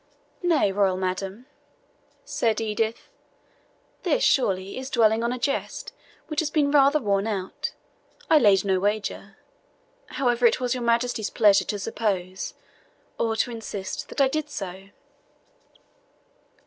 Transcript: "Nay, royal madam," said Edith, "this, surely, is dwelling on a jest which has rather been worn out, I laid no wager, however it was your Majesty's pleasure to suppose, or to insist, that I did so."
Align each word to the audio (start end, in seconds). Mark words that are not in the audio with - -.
"Nay, 0.41 0.71
royal 0.71 0.97
madam," 0.97 1.45
said 2.25 2.59
Edith, 2.59 3.07
"this, 4.01 4.23
surely, 4.23 4.79
is 4.79 4.89
dwelling 4.89 5.23
on 5.23 5.31
a 5.31 5.37
jest 5.37 5.93
which 6.25 6.39
has 6.39 6.49
rather 6.55 6.99
been 6.99 7.05
worn 7.05 7.27
out, 7.27 7.73
I 8.27 8.39
laid 8.39 8.65
no 8.65 8.79
wager, 8.79 9.37
however 10.07 10.47
it 10.47 10.59
was 10.59 10.73
your 10.73 10.81
Majesty's 10.81 11.29
pleasure 11.29 11.65
to 11.65 11.77
suppose, 11.77 12.55
or 13.19 13.35
to 13.35 13.51
insist, 13.51 14.09
that 14.09 14.19
I 14.21 14.27
did 14.27 14.49
so." 14.49 14.89